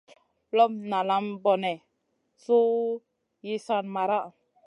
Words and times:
Lop 0.57 0.71
nalam 0.91 1.25
bone 1.43 1.71
su 2.43 2.57
yi 3.45 3.55
san 3.65 3.85
maraʼha? 3.95 4.29